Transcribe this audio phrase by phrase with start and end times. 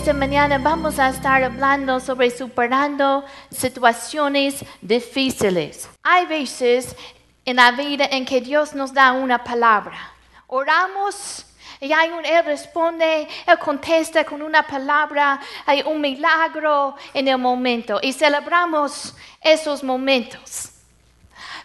[0.00, 5.90] esta mañana vamos a estar hablando sobre superando situaciones difíciles.
[6.02, 6.96] Hay veces
[7.44, 10.14] en la vida en que Dios nos da una palabra.
[10.46, 11.44] Oramos
[11.82, 17.36] y hay un, Él responde, Él contesta con una palabra, hay un milagro en el
[17.36, 20.70] momento y celebramos esos momentos.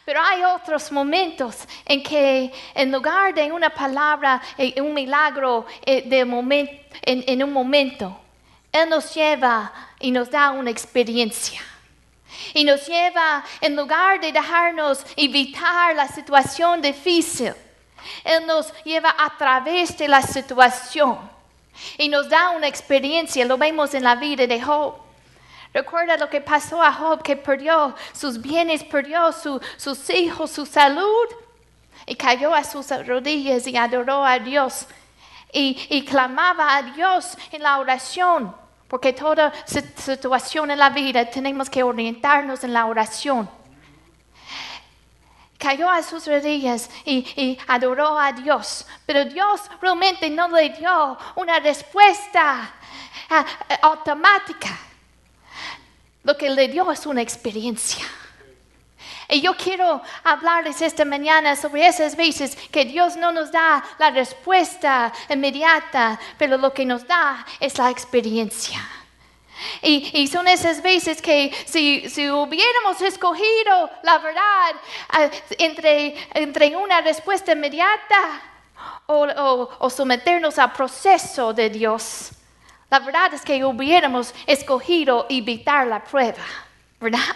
[0.04, 6.02] Pero hay otros momentos en que en lugar de una palabra, eh, un milagro eh,
[6.02, 8.20] de en, en un momento,
[8.76, 9.72] Él nos lleva
[10.02, 11.62] y nos da una experiencia.
[12.54, 17.54] Y nos lleva, en lugar de dejarnos evitar la situación difícil,
[18.26, 21.18] Él nos lleva a través de la situación
[21.98, 23.46] y nos da una experiencia.
[23.46, 24.96] Lo vemos en la vida de Job.
[25.74, 31.28] Recuerda lo que pasó a Job, que perdió sus bienes, perdió sus hijos, su salud,
[32.06, 34.86] y cayó a sus rodillas y adoró a Dios.
[35.54, 38.54] Y, clamaba a Dios en la oración,
[38.88, 43.50] porque toda situación en la vida tenemos que orientarnos en la oración.
[45.58, 51.60] Cayó a sus rodillas y, adoró a Dios, pero Dios realmente no le dio una
[51.60, 52.74] respuesta
[53.30, 53.46] ah,
[53.82, 54.78] automática.
[56.24, 58.06] Lo que le dio es una experiencia.
[59.28, 64.12] Y yo quiero hablarles esta mañana sobre esas veces que Dios no nos da la
[64.12, 68.80] respuesta inmediata, pero lo que nos da es la experiencia.
[69.82, 74.76] Y, son esas veces que si, hubiéramos escogido la verdad
[75.10, 78.42] ah, entre, entre una respuesta inmediata
[79.06, 82.32] o, o someternos al proceso de Dios,
[82.90, 86.44] la verdad es que hubiéramos escogido evitar la prueba,
[87.00, 87.36] ¿verdad?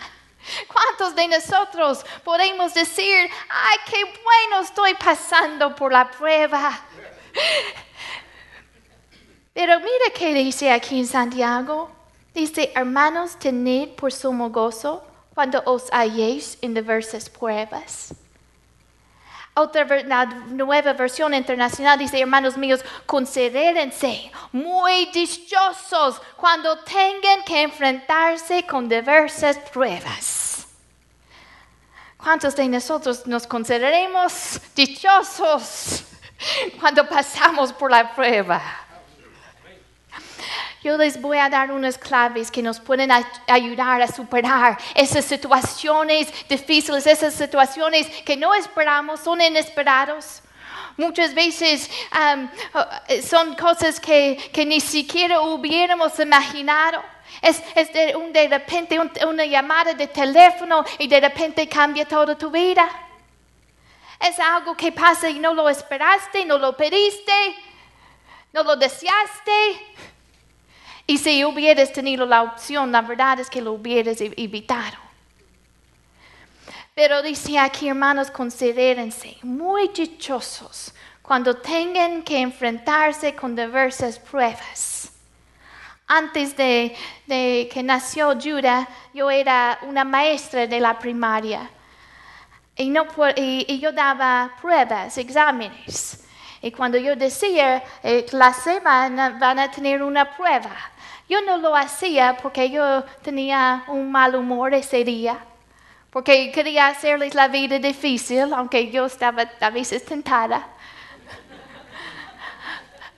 [0.68, 6.80] ¿Cuántos de nosotros podemos decir, ay, qué bueno estoy pasando por la prueba?
[9.54, 11.92] Pero mira qué dice aquí en Santiago.
[12.34, 15.04] Dice, hermanos, tened por sumo gozo
[15.34, 18.14] cuando os halléis en diversas pruebas
[19.56, 28.66] otra la nueva versión internacional dice, hermanos míos, considérense muy dichosos cuando tengan que enfrentarse
[28.66, 30.68] con diversas pruebas.
[32.18, 36.04] ¿Cuántos de nosotros nos consideremos dichosos
[36.80, 38.62] cuando pasamos por la prueba?
[40.82, 43.12] Yo les voy a dar unas claves que nos pueden
[43.48, 50.42] ayudar a superar esas situaciones difíciles, esas situaciones que no esperamos, son inesperados.
[50.96, 52.48] Muchas veces um,
[53.22, 57.04] son cosas que, ni siquiera hubiéramos imaginado.
[57.42, 57.62] Es,
[57.94, 62.88] de, un, de repente una llamada de teléfono y de repente cambia toda tu vida.
[64.20, 67.56] Es algo que pasa y no lo esperaste, no lo pediste,
[68.54, 69.96] no lo deseaste.
[71.10, 74.96] Y si hubieras tenido la opción, la verdad es que lo hubieras evitado.
[76.94, 80.94] Pero dice aquí, hermanos, considérense muy dichosos
[81.24, 85.12] cuando tengan que enfrentarse con diversas pruebas.
[86.06, 86.96] Antes de,
[87.26, 91.72] que nació Judah, yo era una maestra de la primaria.
[92.76, 96.24] Y, yo daba pruebas, exámenes.
[96.62, 100.89] Y cuando yo decía, eh, clase van a tener una prueba,
[101.30, 105.38] yo no lo hacía porque yo tenía un mal humor ese día,
[106.10, 110.68] porque quería hacerles la vida difícil, aunque yo estaba a veces tentada.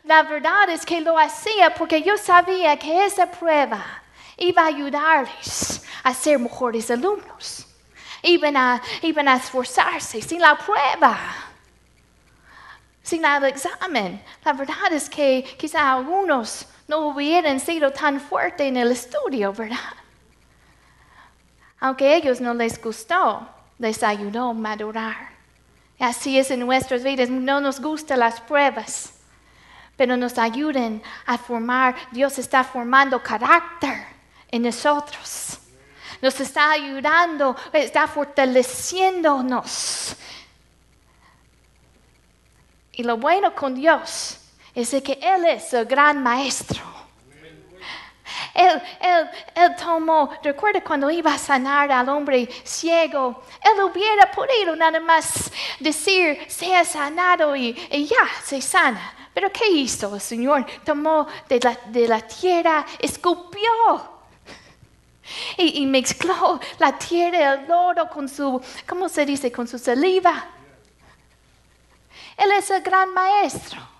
[0.03, 3.81] La verdad es que lo hacía porque yo sabía que esa prueba
[4.35, 7.65] iba a ayudarles a ser mejores alumnos.
[8.23, 11.17] Iban a, iban a esforzarse sin la prueba,
[13.01, 14.21] sin el examen.
[14.43, 19.77] La verdad es que quizá algunos no hubieran sido tan fuertes en el estudio, ¿verdad?
[21.79, 23.47] Aunque a ellos no les gustó,
[23.79, 25.29] les ayudó a madurar.
[25.97, 29.13] Así es en nuestras vidas, no nos gustan las pruebas,
[29.95, 34.07] pero nos ayudan a formar, Dios está formando carácter
[34.49, 35.59] en nosotros.
[36.21, 40.17] Nos está ayudando, está fortaleciéndonos.
[42.91, 44.40] Y lo bueno con Dios
[44.73, 46.81] es que Él es el gran maestro.
[48.53, 54.75] Él, él, él, tomó, recuerda cuando iba a sanar al hombre ciego, él hubiera podido
[54.75, 59.13] nada más decir, sea sanado y, ya, se sana.
[59.33, 60.65] Pero ¿qué hizo el Señor?
[60.83, 63.69] Tomó de la, de la tierra, escupió
[65.57, 69.51] y, y, mezcló la tierra el lodo con su, ¿cómo se dice?
[69.51, 70.45] Con su saliva.
[72.35, 73.91] Él es el gran maestro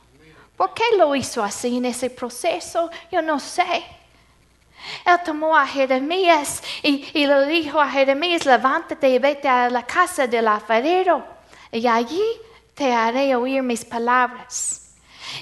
[0.61, 2.91] ¿Por qué lo hizo así en ese proceso?
[3.11, 3.83] Yo no sé.
[5.03, 9.83] Él tomó a Jeremías y, y le dijo a Jeremías, levántate y vete a la
[9.87, 11.25] casa del alfarero
[11.71, 12.21] y allí
[12.75, 14.93] te haré oír mis palabras.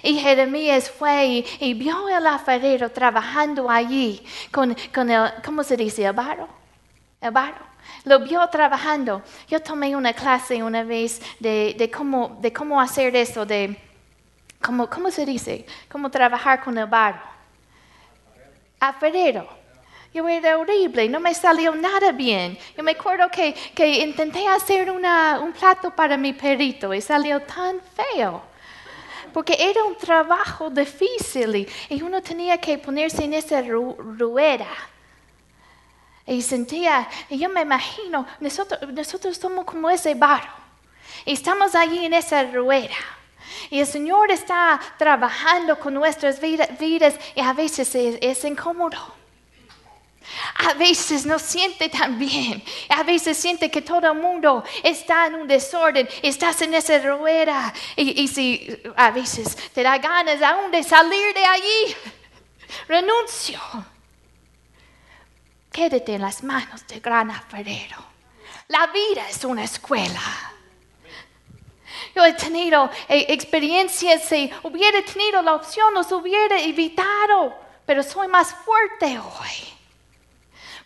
[0.03, 5.75] Y Jeremías fue y, y vio al alfarero trabajando allí con, con el, ¿cómo se
[5.75, 6.05] dice?
[6.05, 6.47] El barro.
[7.19, 7.65] El barro.
[8.05, 9.21] Lo vio trabajando.
[9.49, 13.88] Yo tomé una clase una vez de, de, cómo, de cómo hacer eso, de,
[14.61, 15.65] cómo, ¿cómo se dice?
[15.91, 17.21] Cómo trabajar con el barro.
[18.79, 19.47] Alfarero.
[20.13, 22.57] Yo era horrible, no me salió nada bien.
[22.75, 27.41] Yo me acuerdo que, que intenté hacer una, un plato para mi perrito y salió
[27.41, 28.41] tan feo.
[29.31, 34.65] Porque era un trabajo difícil y, y uno tenía que ponerse en esa ru- rueda.
[36.25, 40.49] Y sentía, y yo me imagino, nosotros, nosotros somos como ese barro.
[41.25, 42.95] Y estamos allí en esa rueda.
[43.69, 49.15] Y el Señor está trabajando con nuestras vida- vidas y a veces es, es incómodo.
[50.55, 52.63] A veces no siente tan bien.
[52.89, 56.07] A veces siente que todo el mundo está en un desorden.
[56.21, 57.73] Estás en esa rueda.
[57.95, 61.95] Y, y si a veces te da ganas aún de salir de allí,
[62.87, 63.59] renuncio.
[65.71, 67.97] Quédate en las manos del gran alfarero.
[68.67, 70.21] La vida es una escuela.
[72.15, 78.53] Yo tenido eh, experiencias, si hubiera tenido la opción, los hubiera evitado, pero soy más
[78.53, 79.73] fuerte hoy.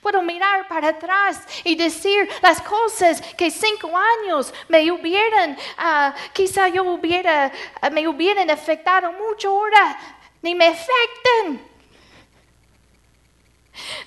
[0.02, 6.68] Puedo mirar para atrás y decir las cosas que cinco años me hubieran, ah, quizá
[6.68, 9.98] yo hubiera, ah, me hubieran afectado mucho ahora,
[10.42, 11.62] ni me afectan.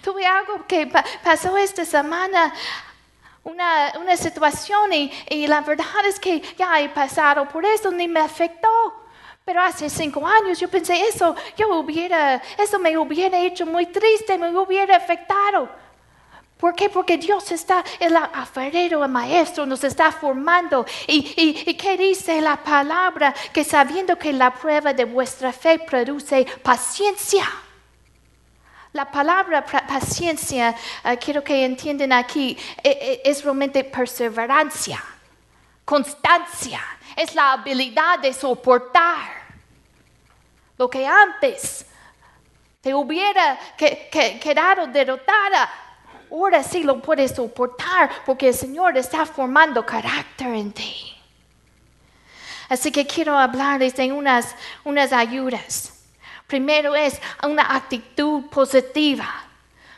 [0.02, 2.52] Tuve algo que pa- pasó esta semana,
[3.46, 8.20] una, una situación y, la verdad es que ya he pasado por eso, ni me
[8.20, 8.68] afectó.
[9.44, 14.36] Pero hace cinco años yo pensé eso, yo hubiera, eso me hubiera hecho muy triste,
[14.36, 15.68] me hubiera afectado.
[16.56, 16.88] ¿Por qué?
[16.88, 20.84] Porque Dios está, el alfarero, el maestro, nos está formando.
[21.06, 23.32] ¿Y, y, y qué dice la palabra?
[23.52, 27.46] Que sabiendo que la prueba de vuestra fe produce paciencia.
[28.96, 35.04] La palabra paciencia, eh, quiero que entiendan aquí, e- e- es realmente perseverancia,
[35.84, 36.80] constancia,
[37.14, 39.44] es la habilidad de soportar
[40.78, 41.84] lo que antes
[42.80, 45.68] te hubiera que- que- quedado derrotada.
[46.30, 51.14] Ahora sí lo puedes soportar porque el Señor está formando carácter en ti.
[52.70, 55.92] Así que quiero hablarles de unas, unas ayudas.
[56.46, 59.28] Primero es una actitud positiva.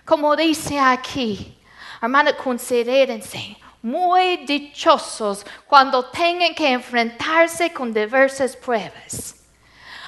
[0.05, 1.59] Como dice aquí,
[2.01, 9.37] hermano, considérense muy dichosos cuando tengan que enfrentarse con diversas pruebas.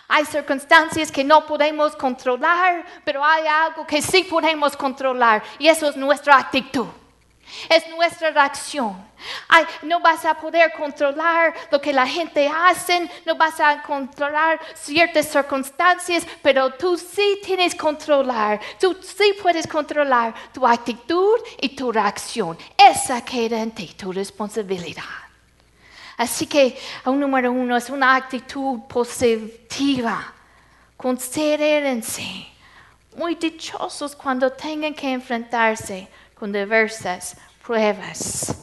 [0.09, 5.89] Hay circunstancias que no podemos controlar, pero hay algo que sí podemos controlar y eso
[5.89, 6.89] es nuestra actitud.
[7.69, 9.11] Es nuestra reacción.
[9.83, 15.27] No vas a poder controlar lo que la gente hace, no vas a controlar ciertas
[15.27, 18.61] circunstancias, pero tú sí tienes controlar.
[18.79, 22.57] Tú sí puedes controlar tu actitud y tu reacción.
[22.77, 25.05] Esa queda en ti, tu responsabilidad.
[26.17, 30.35] Así que, un número uno es una actitud positiva.
[30.97, 32.47] Considérense
[33.17, 36.09] muy dichosos cuando tengan que enfrentarse
[36.41, 38.57] con diversas pruebas.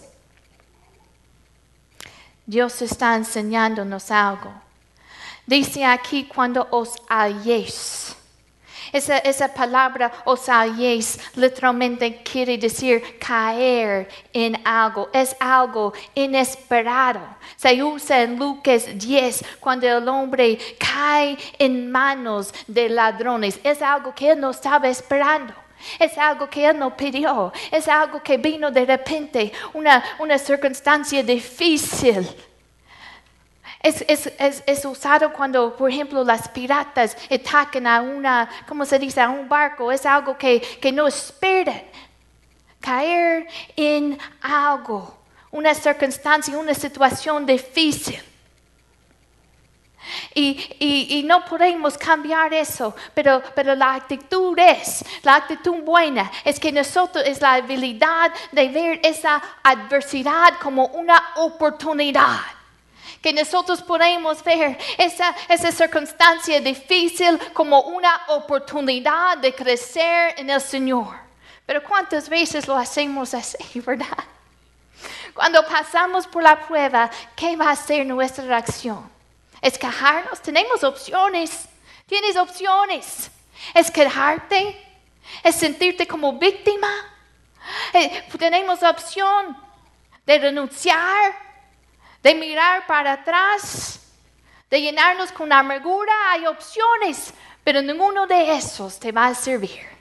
[2.43, 4.51] Dios está enseñándonos algo.
[5.45, 8.15] Dice aquí cuando os halléis.
[8.91, 15.09] Esa, esa palabra os halléis literalmente quiere decir caer en algo.
[15.13, 17.21] Es algo inesperado.
[17.57, 23.59] Se usa en Lucas 10 cuando el hombre cae en manos de ladrones.
[23.63, 25.66] Es algo que él no estaba esperando.
[25.99, 27.51] Es algo que él no pidió.
[27.71, 29.51] Es algo que vino de repente.
[29.73, 32.27] Una, una circunstancia difícil.
[33.81, 38.97] Es, es, es, es, usado cuando, por ejemplo, las piratas atacan a una, ¿cómo se
[38.97, 39.21] dice?
[39.21, 39.91] A un barco.
[39.91, 41.83] Es algo que, que no esperan.
[42.79, 45.17] Caer en algo,
[45.51, 48.21] una circunstancia, una situación difícil.
[50.33, 56.71] Y, no podemos cambiar eso, pero, pero la actitud es, la actitud buena es que
[56.71, 62.39] nosotros es la habilidad de ver esa adversidad como una oportunidad
[63.21, 70.61] que nosotros podemos ver esa, esa circunstancia difícil como una oportunidad de crecer en el
[70.61, 71.15] Señor.
[71.65, 74.07] Pero ¿cuántas veces lo hacemos así, verdad?
[75.33, 79.16] Cuando pasamos por la prueba, ¿qué va a ser nuestra reacción?
[79.61, 80.41] Es quejarnos.
[80.41, 81.67] Tenemos opciones.
[82.05, 83.31] Tienes opciones.
[83.73, 84.83] Es quejarte.
[85.43, 86.89] Es sentirte como víctima.
[87.93, 89.57] Eh, tenemos opción
[90.25, 91.33] de renunciar,
[92.23, 93.99] de mirar para atrás,
[94.69, 96.13] de llenarnos con amargura.
[96.31, 97.33] Hay opciones,
[97.63, 99.96] pero ninguno de esos te va a servir.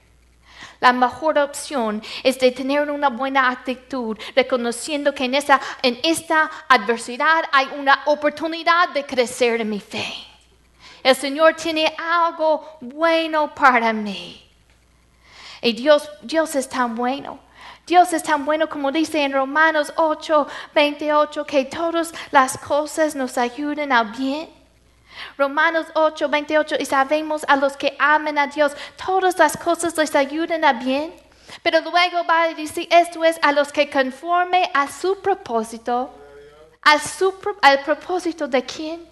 [0.81, 8.03] La mejor opción es tener una buena actitud, reconociendo que en esta, adversidad hay una
[8.07, 10.07] oportunidad de crecer en mi fe.
[11.03, 14.43] El Señor tiene algo bueno para mí.
[15.63, 16.09] Y Dios,
[16.55, 17.39] es tan bueno.
[17.87, 23.39] Dios es tan bueno como dice en Romanos 8, 28, que todas las cosas nos
[23.39, 24.56] ayuden a bien
[25.37, 28.73] Romanos 8, 28, y sabemos a los que aman a Dios,
[29.05, 31.15] todas las cosas les ayudan a bien.
[31.63, 36.11] Pero luego va a decir, esto es a los que conforme a su propósito,
[36.83, 39.07] a su, al propósito de quién?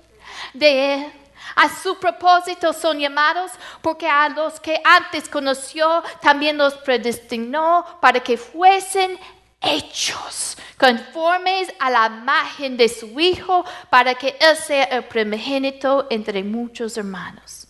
[0.52, 1.12] De Él.
[1.56, 8.20] A su propósito son llamados porque a los que antes conoció también los predestinó para
[8.20, 9.18] que fuesen
[9.64, 16.42] hechos conformes a la imagen de su Hijo, para que Él sea el primogénito entre
[16.42, 17.66] muchos hermanos.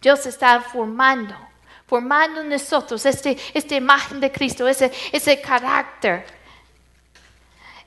[0.00, 1.34] Dios está formando,
[1.86, 6.24] formando en nosotros este, esta imagen de Cristo, ese, ese carácter.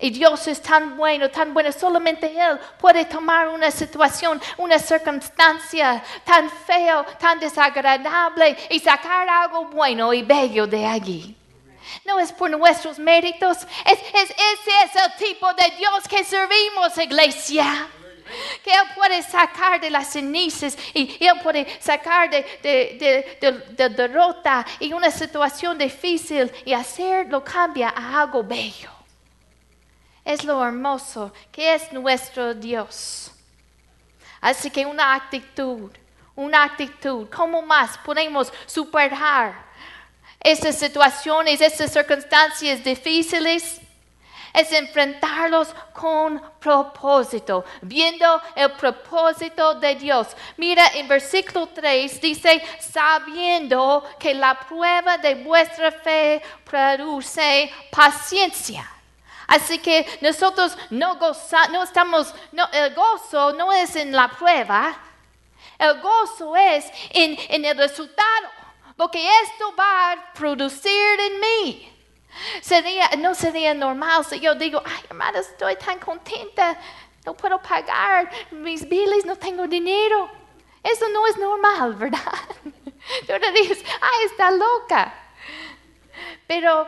[0.01, 6.01] Y Dios es tan bueno, tan bueno, solamente Él puede tomar una situación, una circunstancia
[6.24, 11.38] tan feo, tan desagradable y sacar algo bueno y bello de allí.
[12.06, 13.58] No es por nuestros méritos.
[13.86, 17.88] Es, ese es el tipo de Dios que servimos, iglesia.
[18.63, 24.94] Que Él puede sacar de las cenizas y Él puede sacar de, de, derrota y
[24.94, 28.91] una situación difícil y hacerlo cambia a algo bello.
[30.24, 33.32] Es lo hermoso que es nuestro Dios.
[34.41, 35.91] Así que una actitud,
[36.36, 39.69] una actitud, ¿cómo más podemos superar
[40.39, 43.81] estas situaciones, estas circunstancias difíciles,
[44.53, 50.27] es enfrentarlos con propósito, viendo el propósito de Dios.
[50.58, 58.89] Mira en versículo 3 dice, sabiendo que la prueba de vuestra fe produce paciencia.
[59.48, 61.17] Así que nosotros no
[61.72, 62.34] no estamos,
[62.72, 64.96] el gozo no es en la prueba,
[65.79, 68.59] el gozo es en, en el resultado
[69.00, 71.89] lo que esto va a producir en mí.
[72.62, 76.77] Sería, no sería normal si yo digo, ay hermana, estoy tan contenta,
[77.25, 80.29] no puedo pagar mis biles, no tengo dinero.
[80.84, 82.20] Eso no es normal, ¿verdad?
[83.25, 85.13] Tú le dices, ay, está loca.
[86.46, 86.86] Pero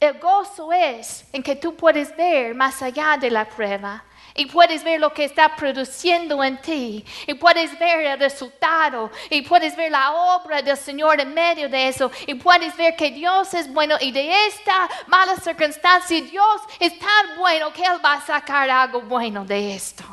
[0.00, 4.02] el gozo es en que tú puedes ver más allá de la prueba
[4.38, 9.42] y puedes ver lo que está produciendo en ti y puedes ver el resultado y
[9.42, 13.52] puedes ver la obra del Señor en medio de eso y puedes ver que Dios
[13.52, 18.20] es bueno y de esta mala circunstancia Dios es tan bueno que Él va a
[18.20, 20.04] sacar algo bueno de esto.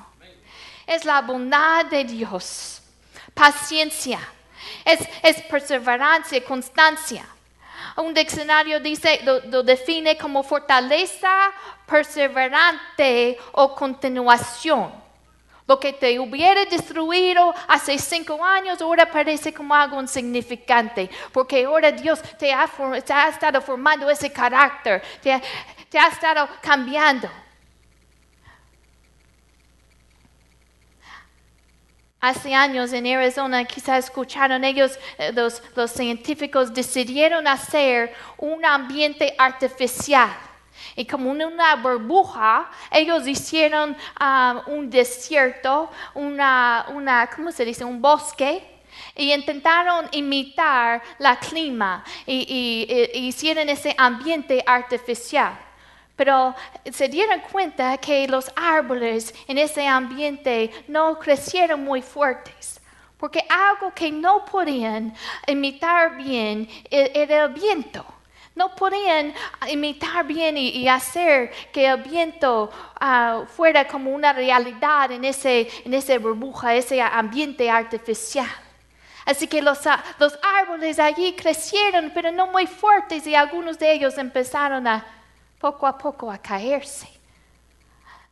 [0.88, 2.82] Es la bondad de Dios,
[3.34, 4.20] paciencia,
[4.84, 7.26] es, es perseverancia, constancia.
[7.98, 11.52] Un diccionario dice, lo, define como fortaleza
[11.86, 14.92] perseverante o continuación.
[15.68, 21.92] Lo que te hubiera destruido hace cinco años ahora parece como algo insignificante, porque ahora
[21.92, 22.70] Dios te ha,
[23.28, 25.32] estado formando ese carácter, te
[26.00, 27.30] ha estado cambiando.
[32.26, 35.62] Hace años en Arizona, quizás escucharon ellos, eh, los,
[35.92, 40.36] científicos decidieron hacer un ambiente artificial.
[40.96, 47.84] Y como una burbuja, ellos hicieron ah, un desierto, una, una, ¿cómo se dice?
[47.84, 48.72] Un bosque.
[49.14, 55.58] Y intentaron imitar la clima y hicieron ese ambiente artificial.
[56.16, 56.56] Pero
[56.92, 62.80] se dieron cuenta que los árboles en ese ambiente no crecieron muy fuertes,
[63.18, 65.14] porque algo que no podían
[65.48, 68.06] imitar bien e-, era el viento.
[68.56, 69.34] No podían
[69.70, 75.94] imitar bien y, hacer que el viento ah, fuera como una realidad en ese, en
[75.94, 78.48] ese burbuja, ese ambiente artificial.
[79.26, 79.80] Así que los,
[80.20, 85.06] los árboles allí crecieron, pero no muy fuertes, y algunos de ellos empezaron a
[85.60, 87.10] poco a poco a caerse.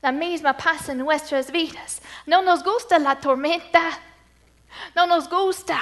[0.01, 2.01] La misma pasa en nuestras vidas.
[2.25, 3.81] No nos gusta la tormenta,
[4.95, 5.79] no nos gusta.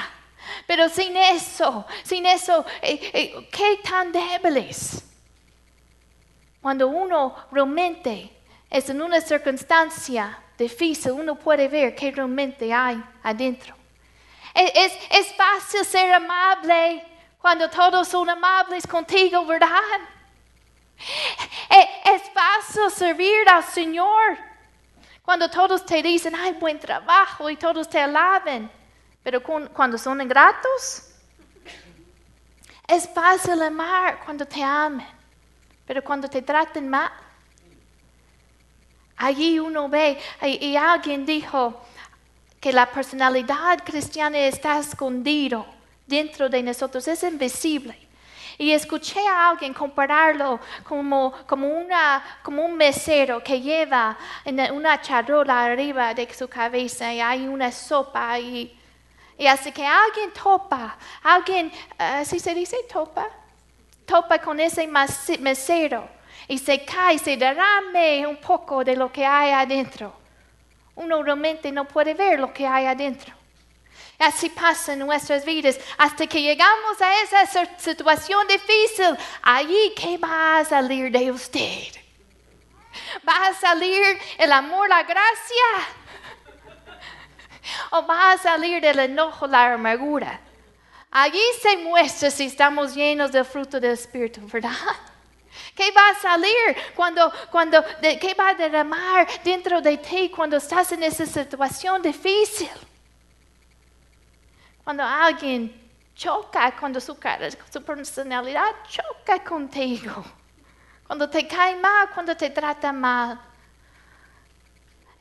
[0.67, 5.03] Pero sin eso, sin eso, eh, eh, ¿qué tan débiles?
[6.61, 8.31] Cuando uno realmente
[8.69, 13.75] es en una circunstancia difícil, uno puede ver qué realmente hay adentro.
[14.53, 17.03] Es, es, es fácil ser amable
[17.39, 19.69] cuando todos son amables contigo, ¿verdad?
[21.69, 24.37] Es, es fácil servir al Señor
[25.23, 28.69] cuando todos te dicen, ay, buen trabajo y todos te alaben.
[29.23, 31.07] Pero con- cuando son ingratos,
[32.87, 35.07] es fácil amar cuando te amen.
[35.85, 37.11] Pero cuando te traten mal,
[39.17, 41.81] allí uno ve, y, y alguien dijo
[42.59, 45.65] que la personalidad cristiana está escondido
[46.05, 47.97] dentro de nosotros, es invisible.
[48.57, 54.17] Y escuché a alguien compararlo como, como, una, como un mesero que lleva
[54.73, 58.77] una charola arriba de su cabeza y hay una sopa y,
[59.41, 63.27] y así que alguien topa, alguien, así se dice topa,
[64.05, 64.85] topa con ese
[65.39, 66.07] mesero
[66.47, 70.13] y se cae, se derrame un poco de lo que hay adentro.
[70.93, 73.33] Uno realmente no puede ver lo que hay adentro.
[74.19, 79.17] Así pasa en nuestras vidas hasta que llegamos a esa si- situación difícil.
[79.41, 81.87] Allí, ¿qué va a salir de usted?
[83.27, 84.03] ¿Va a salir
[84.37, 85.67] el amor, la gracia?
[87.91, 90.39] ¿O va a salir del enojo, la amargura?
[91.11, 94.71] Allí se muestra si estamos llenos del fruto del Espíritu, ¿verdad?
[95.75, 100.57] ¿Qué va a salir cuando, cuando, de- qué va a derramar dentro de ti cuando
[100.57, 102.69] estás en esa situación difícil?
[104.83, 105.79] Cuando alguien
[106.15, 107.17] choca, cuando su,
[107.71, 110.23] su personalidad choca contigo,
[111.05, 113.39] cuando te cae mal, cuando te trata mal.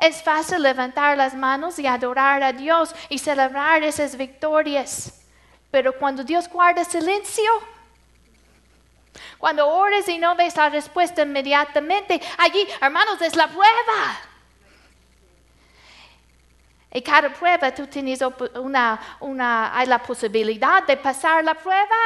[0.01, 5.23] Es fácil levantar las manos y adorar a Dios y celebrar esas victorias.
[5.71, 7.51] Pero cuando Dios guarda silencio,
[9.39, 14.21] cuando ores y no ves la respuesta inmediatamente, allí, hermanos, es la prueba.
[16.93, 18.21] Y cada prueba tú tienes
[18.57, 21.97] una, una, hay la posibilidad de pasar la prueba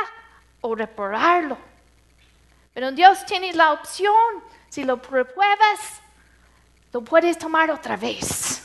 [0.60, 1.56] o reprobarlo.
[2.74, 6.02] Pero Dios tiene la opción, si lo pruebas,
[6.94, 8.62] lo puedes tomar otra vez.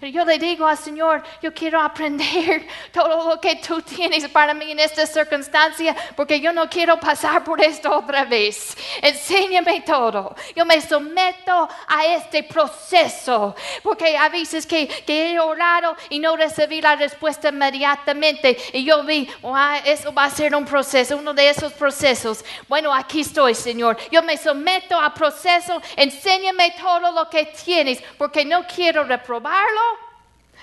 [0.00, 2.66] Pero yo le digo al Señor, yo quiero aprender
[2.98, 7.44] todo lo que tú tienes para mí en esta circunstancia, porque yo no quiero pasar
[7.44, 8.76] por esto otra vez.
[9.00, 10.34] Enséñame todo.
[10.56, 16.36] Yo me someto a este proceso, porque a veces que, que he orado y no
[16.36, 21.32] recibí la respuesta inmediatamente, y yo vi, "Ah, eso va a ser un proceso, uno
[21.34, 22.44] de esos procesos.
[22.66, 23.96] Bueno, aquí estoy, Señor.
[24.10, 30.07] Yo me someto al proceso, enséñame todo lo que tienes, porque no quiero reprobarlo.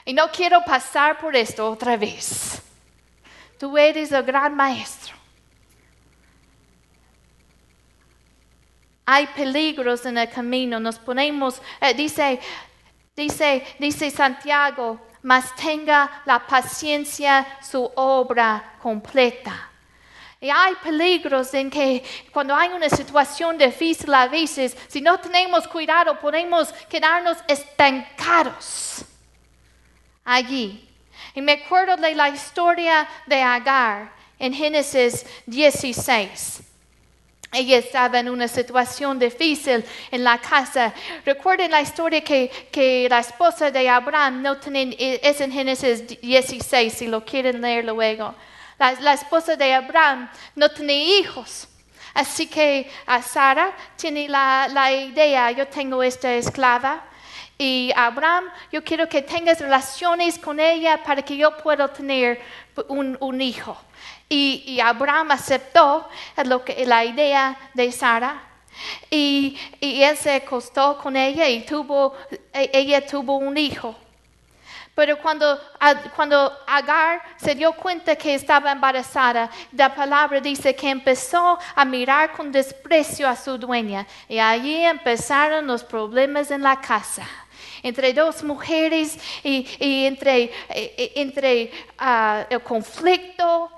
[0.06, 2.62] Y no quiero pasar por esto otra vez.
[3.60, 5.15] Tú eres el gran maestro.
[9.08, 10.80] Hay peligros en el camino.
[10.80, 12.39] Nos ponemos, eh, dice,
[13.15, 19.72] dice, dice Santiago, mas tenga la paciencia su obra completa.
[20.39, 25.68] Y hay peligros en que cuando hay una situación difícil a veces, si no tenemos
[25.68, 29.06] cuidado, podemos quedarnos estancados
[30.26, 30.82] allí.
[31.34, 36.62] Y me acuerdo de la historia de Agar en Génesis 16.
[37.54, 40.94] Ella estaba en una situación difícil en la casa.
[41.26, 46.94] Recuerden la historia que, que la esposa de Abraham, no tenía, es en Génesis 16,
[46.94, 48.36] si lo quieren leer luego.
[48.78, 51.70] La, la esposa de Abraham no tenía hijos.
[52.14, 57.04] Así que a Sara tiene la, la idea, yo tengo esta esclava,
[57.58, 62.41] y Abraham, yo quiero que tengas relaciones con ella para que yo pueda tener
[62.88, 63.78] un, hijo.
[64.28, 66.10] Y, Abraham aceptó
[66.44, 68.41] lo la idea de Sara.
[69.10, 72.13] Y, y él se acostó con ella y tuvo,
[72.52, 73.96] e- ella tuvo un hijo.
[74.94, 75.60] Pero cuando,
[76.15, 82.32] cuando Agar se dio cuenta que estaba embarazada, la palabra dice que empezó a mirar
[82.32, 84.08] con desprecio a su dueña.
[84.30, 87.28] Y allí empezaron los problemas en la casa.
[87.86, 89.67] Entre dos mujeres y,
[90.08, 93.69] entre, eh, eh, entre ah, el conflicto,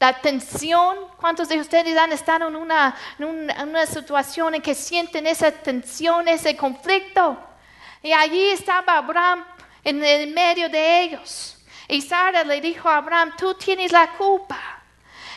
[0.00, 0.96] la tensión.
[1.20, 5.26] ¿Cuántos de ustedes han estado en una, en una, en una situación en que sienten
[5.26, 7.38] esa tensión, ese conflicto?
[8.02, 9.44] Y allí estaba Abraham
[9.84, 11.58] en el medio de ellos.
[11.88, 14.81] Y Sara le dijo a Abraham, tú tienes la culpa.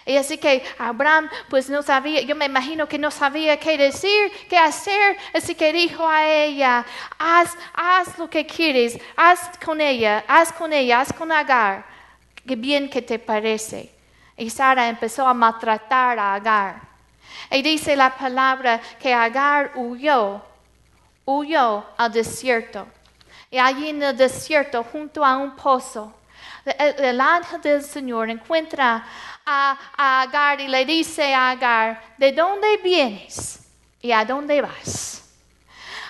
[0.06, 4.32] Y así que Abraham pues no sabía, yo me imagino que no sabía qué decir,
[4.48, 5.18] qué hacer.
[5.34, 6.86] Así que dijo a ella,
[7.18, 11.86] haz, haz lo que quieres, haz con ella, haz con ella, haz con Agar.
[12.46, 13.92] Qué bien que te parece.
[14.38, 16.82] Y Sara empezó a maltratar a Agar.
[17.50, 20.42] Y dice la palabra que Agar huyó
[21.26, 22.88] huyó al desierto.
[23.52, 26.14] Y allí en el desierto, junto a un pozo,
[26.66, 29.06] el, el ángel del Señor encuentra
[29.46, 29.78] a,
[30.22, 33.60] Agar y le dice a Agar, ¿de dónde vienes
[34.02, 35.24] y a dónde vas?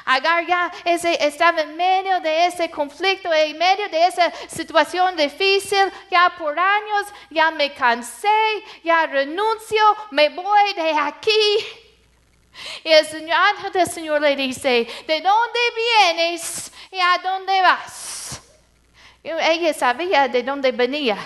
[0.06, 5.92] Agar ya ese, estaba en medio de ese conflicto, en medio de esa situación difícil,
[6.12, 8.28] ya por años, ya me cansé,
[8.84, 11.58] ya renuncio, me voy de aquí.
[12.84, 18.42] Y el Señor, ángel del Señor le dice, ¿de dónde vienes y a dónde vas?
[19.24, 21.18] Y ella sabía de dónde venía.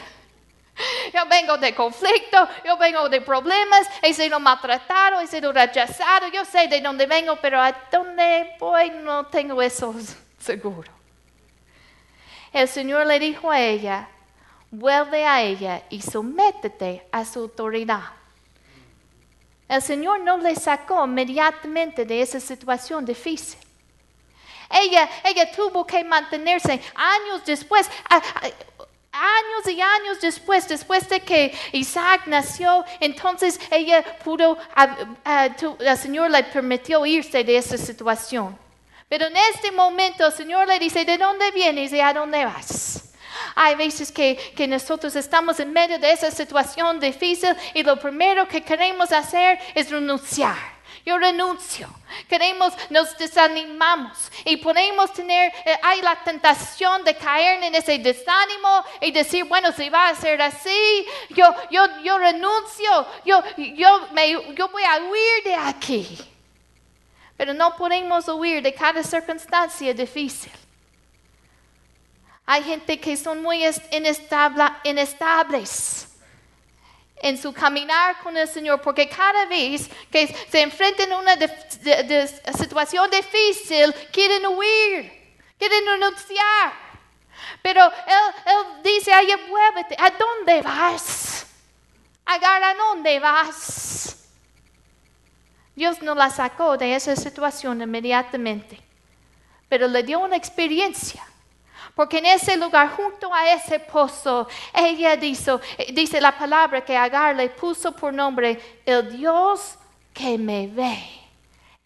[1.14, 6.46] Yo vengo de conflicto, yo vengo de problemas, he sido maltratado, he sido rechazado, yo
[6.46, 9.94] sé de dónde vengo, pero a dónde voy no tengo eso
[10.40, 10.92] seguro.
[12.52, 14.08] El Señor le dijo a ella,
[14.72, 18.04] vuelve a ella y sométete a su autoridad.
[19.68, 23.60] El Señor no le sacó inmediatamente de esa situación difícil.
[24.72, 27.90] Ella, ella tuvo que mantenerse años después
[29.12, 34.58] años y años después, después de que Isaac nació, entonces ella pudo,
[35.26, 38.58] el Señor le permitió irse de esa situación.
[39.08, 43.06] Pero en este momento el Señor le dice, ¿de dónde vienes y a dónde vas?
[43.56, 48.48] Hay veces que, que, nosotros estamos en medio de esa situación difícil y lo primero
[48.48, 50.79] que queremos hacer es renunciar.
[51.06, 51.90] Yo renuncio.
[52.28, 58.84] Queremos, nos desanimamos y podemos tener, eh, hay la tentación de caer en ese desánimo
[59.02, 63.44] y decir, bueno, si va a ser así, yo, yo, yo renuncio, yo,
[63.76, 66.18] yo, me, yo voy a huir de aquí.
[67.38, 70.52] Pero no podemos huir de cada circunstancia difícil.
[72.46, 73.64] Hay gente que son muy
[74.84, 76.09] inestables
[77.22, 81.38] en su caminar con el Señor, porque cada vez que se enfrentan a una
[82.58, 86.74] situación difícil, quieren huir, quieren renunciar.
[87.62, 91.46] Pero él, dice, ay, muévete, ¿a dónde vas?
[92.26, 94.16] Agar, ¿a dónde vas?
[95.76, 98.82] Dios no la sacó de esa situación inmediatamente,
[99.68, 101.29] pero le dio una experiencia
[102.00, 105.60] porque en ese lugar, junto a ese pozo, ella dice,
[105.94, 109.78] dice la palabra que Agar le puso por nombre, el Dios
[110.14, 111.19] que me ve.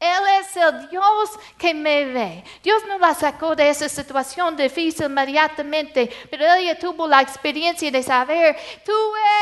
[0.04, 2.44] Él es el Dios que me ve.
[2.62, 8.04] Dios no la sacó de esa situación difícil inmediatamente, pero ella tuvo la experiencia de
[8.04, 8.92] saber, tú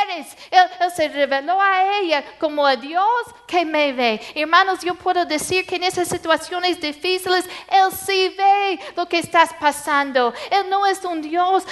[0.03, 0.37] eres.
[0.51, 3.05] Él, se reveló a ella como el Dios
[3.47, 4.21] que me ve.
[4.35, 9.51] Hermanos, yo puedo decir que en esas situaciones difíciles, Él sí ve lo que estás
[9.59, 10.31] pasando.
[10.51, 11.63] Él no es un Dios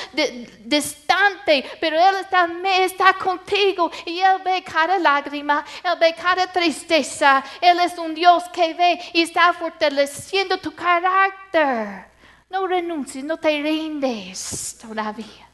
[1.10, 2.48] distante, pero Él está,
[2.80, 7.44] está contigo y Él ve cada lágrima, Él ve cada tristeza.
[7.60, 12.06] Él es un Dios que y está fortaleciendo tu carácter.
[12.50, 15.48] No renuncies, no te rindes todavía.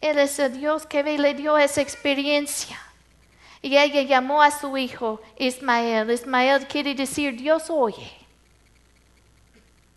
[0.00, 2.78] Él es el Dios que le dio esa experiencia.
[3.62, 6.10] Y ella llamó a su hijo Ismael.
[6.10, 8.12] Ismael quiere decir Dios oye.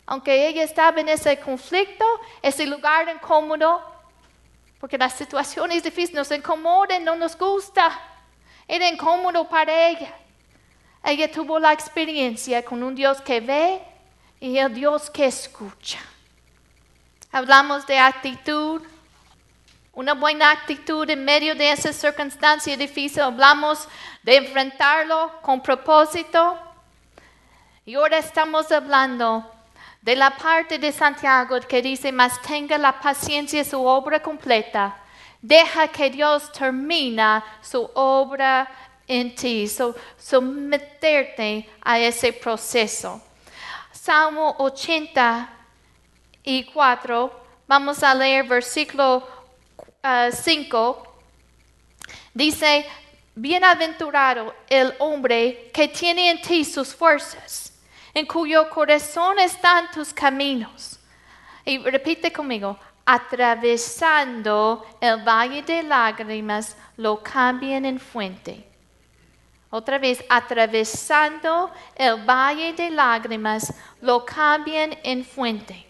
[0.06, 2.04] Aunque ella estaba en ese conflicto,
[2.40, 3.82] ese lugar incómodo,
[4.80, 8.00] porque las situaciones difíciles nos incomodan, no nos gusta.
[8.66, 10.14] Era incómodo para ella.
[11.02, 13.82] Ella tuvo la experiencia con un Dios que ve
[14.40, 15.98] y el Dios que escucha.
[17.32, 18.82] Hablamos de actitud,
[19.92, 23.22] una buena actitud en medio de esa circunstancia difícil.
[23.22, 23.88] Hablamos
[24.22, 26.56] de enfrentarlo con propósito.
[27.84, 29.50] Y ahora estamos hablando
[30.00, 34.96] de la parte de Santiago que dice, más tenga la paciencia su obra completa.
[35.40, 38.68] Deja que Dios termina su obra
[39.06, 39.68] en ti,
[40.18, 43.20] someterte a ese proceso.
[43.92, 49.26] Salmo 84, vamos a leer versículo
[50.02, 50.90] 5.
[50.90, 50.96] Uh,
[52.34, 52.86] dice,
[53.34, 57.67] bienaventurado el hombre que tiene en ti sus fuerzas,
[58.18, 60.98] en cuyo corazón están tus caminos.
[61.64, 68.64] Y repite conmigo, atravesando el valle de lágrimas, lo cambian en fuente.
[69.70, 75.86] Otra vez, atravesando el valle de lágrimas, lo cambian en fuente.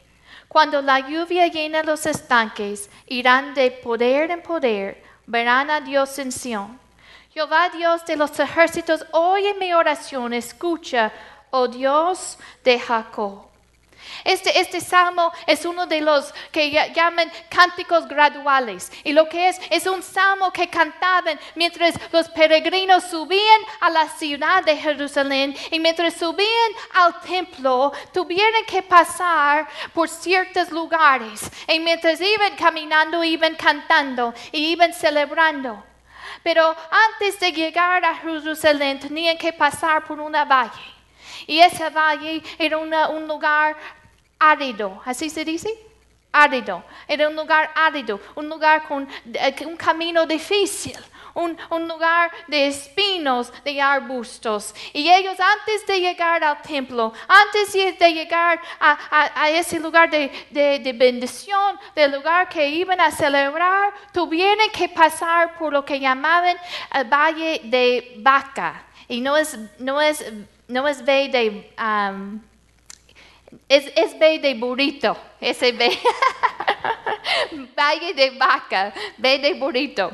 [0.48, 6.30] Cuando la lluvia llena los estanques, irán de poder en poder, verán a Dios en
[6.30, 6.78] Sion.
[7.30, 11.12] Jehová Dios de los ejércitos, oye mi oración, escucha,
[11.50, 13.48] oh Dios de Jacob.
[14.24, 18.90] Este, este salmo es uno de los que llaman cánticos graduales.
[19.04, 24.08] Y lo que es, es un salmo que cantaban mientras los peregrinos subían a la
[24.08, 31.50] ciudad de Jerusalén y mientras subían al templo, tuvieron que pasar por ciertos lugares.
[31.72, 35.84] Y mientras iban caminando, iban cantando y iban celebrando.
[36.42, 40.97] Pero antes de llegar a Jerusalén, tenían que pasar por una valle.
[41.48, 43.76] Y ese valle era una- un lugar
[44.38, 45.68] árido, ¿así se dice?
[46.30, 46.84] Árido.
[47.08, 50.96] Era un lugar árido, un lugar con eh, un camino difícil.
[51.34, 54.74] Un, un lugar de espinos, de arbustos.
[54.92, 60.11] Y ellos antes de llegar al templo, antes de llegar a, a- a ese lugar
[60.11, 65.84] de, de- de bendición, del lugar que iban a celebrar, tuvieron que pasar por lo
[65.84, 66.56] que llamaban
[66.92, 68.82] el valle de vaca.
[69.06, 70.24] Y no es, no es,
[70.68, 71.74] no es valle de...
[71.78, 72.40] um,
[73.68, 75.90] es, es B de burrito, ese B.
[77.76, 80.12] Valle de vaca, B de burrito.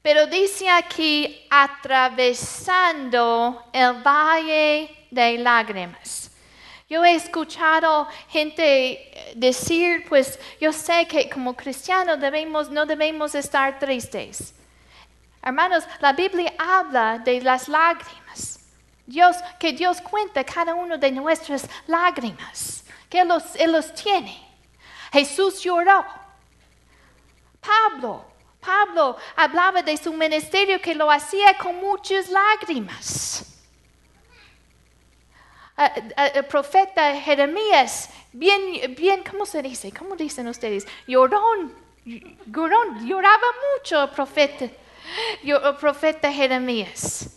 [0.00, 6.30] Pero dice aquí, atravesando el valle de lágrimas.
[6.88, 13.78] Yo he escuchado gente decir, pues yo sé que como cristianos debemos, no debemos estar
[13.78, 14.54] tristes.
[15.48, 18.60] Hermanos, la Biblia habla de las lágrimas.
[19.06, 24.46] Dios, que Dios cuenta cada uno de nuestras lágrimas, que Él los, Él los tiene.
[25.10, 26.04] Jesús lloró.
[27.62, 28.26] Pablo,
[28.60, 33.46] Pablo hablaba de su ministerio que lo hacía con muchas lágrimas.
[35.78, 39.92] Ah, ah, el profeta Jeremías, bien, bien, ¿cómo se dice?
[39.92, 40.86] ¿Cómo dicen ustedes?
[41.06, 43.46] Llorón, llorón, lloraba
[43.78, 44.66] mucho el profeta,
[45.42, 47.34] el profeta Jeremías.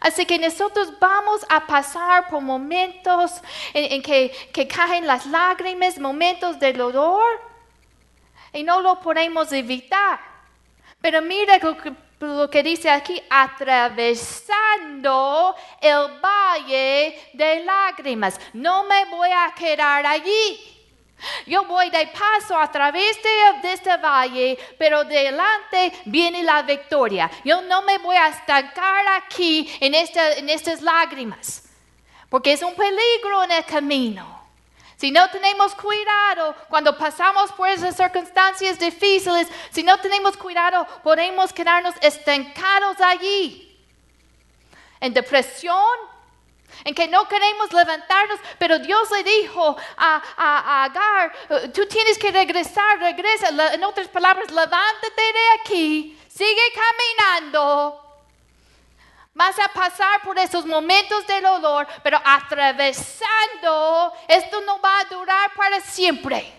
[0.00, 3.40] Así que nosotros vamos a pasar por momentos
[3.72, 7.22] en, que, que caen las lágrimas, momentos de dolor,
[8.52, 10.18] y no lo podemos evitar.
[11.00, 18.40] Pero mira lo que, lo que dice aquí, atravesando el valle de lágrimas.
[18.52, 20.81] No me voy a quedar allí.
[21.46, 27.30] Yo voy de paso a través de, este valle, pero delante viene la victoria.
[27.44, 31.64] Yo no me voy a estancar aquí en, esta- en estas lágrimas,
[32.28, 34.40] porque es un peligro en el camino.
[34.96, 41.52] Si no tenemos cuidado cuando pasamos por esas circunstancias difíciles, si no tenemos cuidado, podemos
[41.52, 43.68] quedarnos estancados allí.
[45.00, 45.74] En depresión,
[46.84, 52.30] en que no queremos levantarnos, pero Dios le dijo a, Agar, "Eh, tú tienes que
[52.30, 53.48] regresar, regresa.
[53.74, 57.98] En otras palabras, levántate de aquí, sigue caminando.
[59.34, 65.54] Vas a pasar por esos momentos de dolor, pero atravesando, esto no va a durar
[65.54, 66.52] para siempre.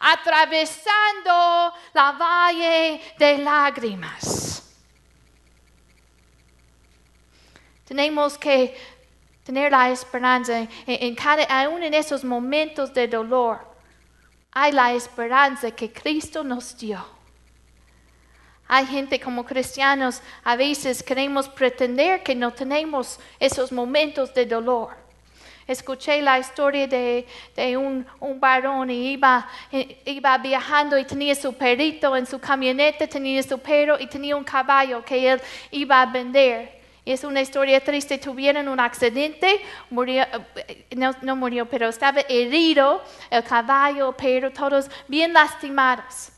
[0.00, 4.62] Atravesando la valle de lágrimas.
[7.86, 8.76] Tenemos que
[9.44, 13.58] tener la esperanza en, en cada, aún en esos momentos de dolor.
[14.50, 17.04] Hay la esperanza que Cristo nos dio.
[18.66, 25.04] Hay gente como cristianos, a veces queremos pretender que no tenemos esos momentos de dolor.
[25.66, 27.26] Escuché la historia de,
[27.56, 32.38] de un, un varón y iba, eh, iba viajando y tenía su perrito en su
[32.38, 36.73] camioneta, tenía su perro y tenía un caballo que él iba a vender.
[37.04, 39.60] Es una historia triste, tuvieron un accidente,
[40.06, 46.30] eh, no, murió, pero estaba herido el caballo, el perro, todos bien lastimados.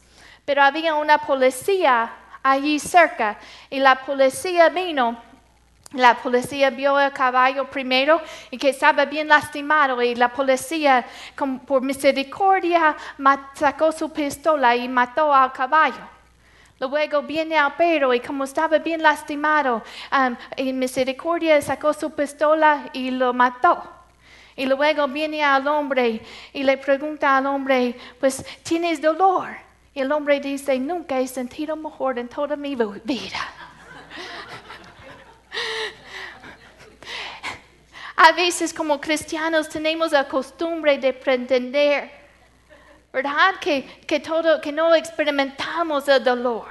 [0.45, 3.39] Pero había una policía allí cerca
[3.71, 5.23] y la policía vino.
[5.93, 11.07] La policía vio el caballo primero y que estaba bien lastimado y la policía
[11.65, 12.97] por misericordia
[13.55, 16.16] sacó su pistola y mató al caballo.
[16.79, 22.91] Luego viene al perro y como estaba bien lastimado, um, en misericordia sacó su pistola
[22.93, 23.83] y lo mató.
[24.55, 26.21] Y luego viene al hombre
[26.53, 29.49] y le pregunta al hombre, pues, ¿tienes dolor?
[29.95, 33.39] Y el hombre dice, nunca he sentido mejor en toda mi vi- vida.
[38.17, 42.11] A veces como cristianos tenemos la costumbre de pretender,
[43.17, 43.55] ¿verdad?
[43.59, 46.67] Que, que, todo, que no experimentamos el dolor.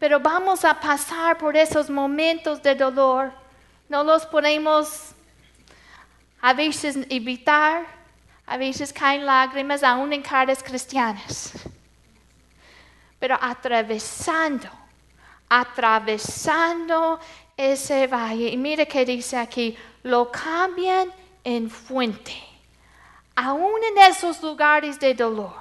[0.00, 3.32] Pero vamos a pasar por esos momentos de dolor.
[3.88, 5.12] No los podemos
[6.40, 7.86] a veces evitar,
[8.44, 11.52] a veces caen lágrimas aún en caras cristianas.
[13.20, 14.68] Pero atravesando,
[15.48, 17.20] atravesando
[17.56, 18.48] ese valle.
[18.48, 21.12] Y mire que dice aquí, lo cambian
[21.44, 22.49] en fuente.
[23.42, 25.54] Aún en esos lugares de dolor,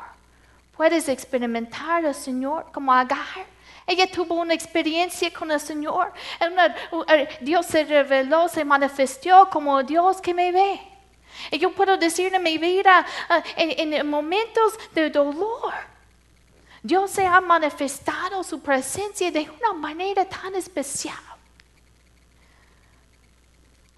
[0.75, 3.45] puedes experimentar al Señor como Agar.
[3.87, 6.11] Ella tuvo una experiencia con el Señor.
[7.39, 10.81] Dios se reveló, se manifestó como Dios que me ve.
[11.51, 15.73] Y yo puedo decir en mi vida, ah, en momentos de dolor,
[16.83, 21.28] Dios se ha manifestado su presencia de una manera tan especial.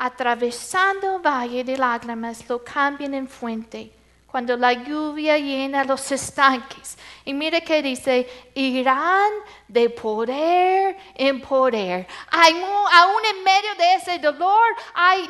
[0.03, 3.91] Atravesando valle de lágrimas lo cambian en fuente
[4.31, 6.97] cuando la lluvia llena los estanques.
[7.25, 9.29] Y mire que dice, irán
[9.67, 12.07] de poder en poder.
[12.31, 14.75] aún en medio de ese dolor,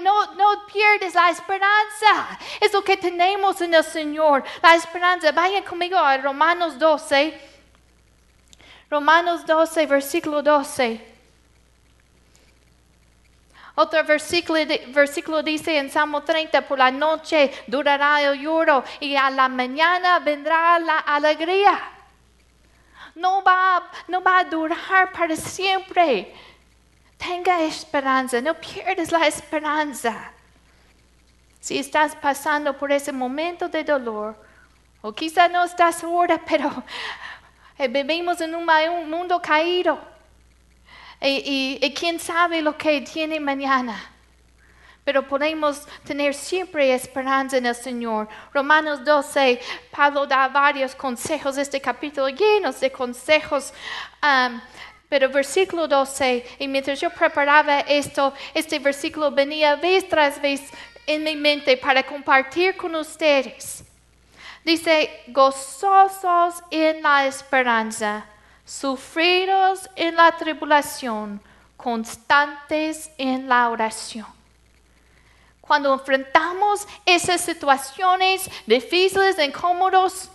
[0.01, 2.39] no, no pierdes la esperanza.
[2.59, 5.31] Es lo que tenemos en el Señor, la esperanza.
[5.31, 7.49] Vayan conmigo a Romanos 12.
[8.89, 11.10] Romanos 12, versículo 12.
[13.75, 19.47] Otro versículo, dice en Salmo 30, por la noche durará el lloro y a la
[19.47, 21.79] mañana vendrá la alegría.
[23.15, 26.33] No va, no va a durar para siempre.
[27.17, 30.31] Tenga esperanza, no pierdas la esperanza.
[31.59, 34.35] Si estás pasando por ese momento de dolor,
[35.01, 36.83] o quizá no estás ahora, pero
[37.77, 38.65] eh, vivimos en un
[39.09, 40.10] mundo caído.
[41.21, 44.09] Y, quién sabe lo que tiene mañana.
[45.03, 48.27] Pero podemos tener siempre esperanza en el Señor.
[48.53, 49.59] Romanos 12,
[49.91, 53.73] Pablo da varios consejos, este capítulo llenos de consejos.
[54.23, 54.59] Um,
[55.09, 60.61] pero versículo 12, y mientras yo preparaba esto, este versículo venía vez tras vez
[61.05, 63.83] en mi mente para compartir con ustedes.
[64.63, 68.25] Dice, gozosos en la esperanza
[68.65, 71.41] sufridos en la tribulación,
[71.77, 74.27] constantes en la oración.
[75.59, 80.29] Cuando enfrentamos esas situaciones difíciles, incómodos,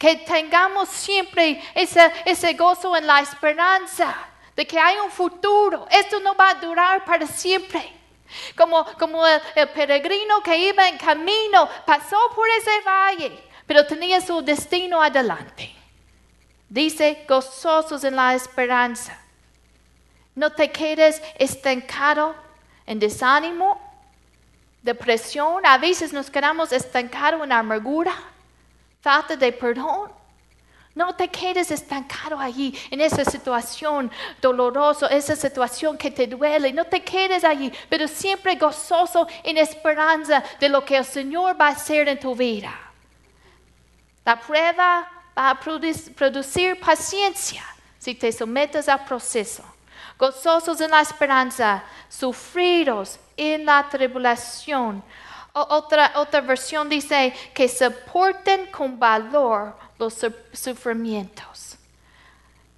[0.00, 4.16] que tengamos siempre ese, ese gozo en la esperanza
[4.56, 5.86] de que hay un futuro.
[5.90, 7.92] Esto no va a durar para siempre.
[8.56, 14.20] Como, como el, el, peregrino que iba en camino, pasó por ese valle, pero tenía
[14.20, 15.70] su destino adelante.
[16.68, 19.16] Dice, gozosos en la esperanza.
[20.34, 22.34] No te quedes estancado
[22.84, 23.80] en desánimo,
[24.82, 25.64] depresión.
[25.64, 28.12] A veces nos quedamos estancados en amargura,
[29.00, 30.10] falta de perdón.
[30.92, 34.10] No te quedes estancado allí, en esa situación
[34.42, 36.72] dolorosa, esa situación que te duele.
[36.72, 41.68] No te quedes allí, pero siempre gozoso en esperanza de lo que el Señor va
[41.68, 42.89] a hacer en tu vida.
[44.24, 47.64] La prueba va a producir paciencia
[47.98, 49.62] si te sometes al proceso.
[50.18, 55.02] Gozosos en la esperanza, sufridos en la tribulación.
[55.52, 60.14] otra, otra versión dice que soporten con valor los
[60.52, 61.76] sufrimientos.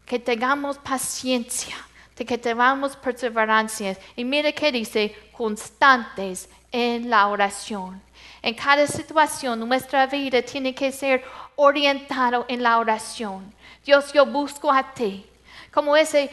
[0.06, 1.76] Que tengamos paciencia,
[2.14, 3.98] que tengamos perseverancia.
[4.14, 8.00] Y mire que dice, constantes en la oración.
[8.42, 11.24] En cada situación, nuestra vida tiene que ser
[11.54, 13.54] orientado en la oración.
[13.84, 15.24] Dios, yo busco a ti.
[15.72, 16.28] Como ese,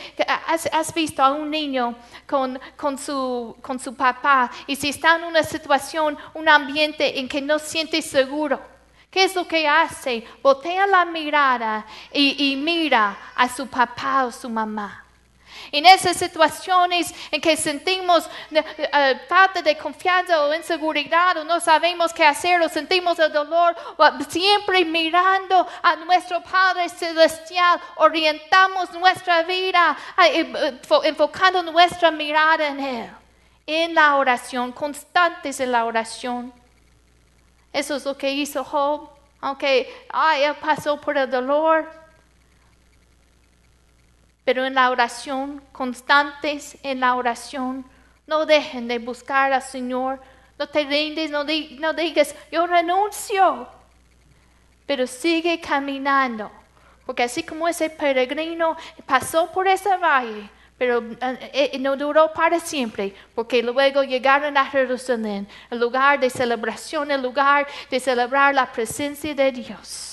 [0.72, 1.96] has, visto a un niño
[2.28, 7.30] con, con, su, con su papá y si está en una situación, un ambiente en
[7.30, 8.60] que no siente seguro,
[9.10, 10.24] ¿Qué es lo que hace?
[10.44, 15.04] Botea la mirada y, y, mira a su papá o su mamá.
[15.72, 22.12] En esas situaciones en que sentimos eh, falta de confianza o inseguridad o no sabemos
[22.14, 23.76] qué hacer o sentimos el dolor,
[24.28, 29.98] siempre mirando a nuestro Padre Celestial, orientamos nuestra vida,
[30.32, 33.10] eh, enfocando nuestra mirada en Él,
[33.68, 36.54] en la oración, constantes en la oración.
[37.72, 39.10] Eso es lo que hizo Job,
[39.42, 41.99] aunque ay, él pasó por el dolor
[44.50, 47.86] pero en la oración, constantes en la oración.
[48.26, 50.20] No dejen de buscar al Señor.
[50.58, 53.68] No te rindes, no, digas, yo renuncio.
[54.88, 56.50] Pero sigue caminando.
[57.06, 58.76] Porque así como ese peregrino
[59.06, 64.66] pasó por ese valle, pero eh, eh, no duró para siempre, porque luego llegaron a
[64.66, 70.09] Jerusalén, el lugar de celebración, el lugar de celebrar la presencia de Dios.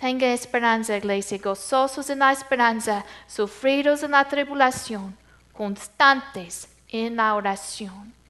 [0.00, 5.14] Tenga esperanza, iglesia, gozosos en la esperanza, sufridos en la tribulación,
[5.52, 8.14] constantes en la oración.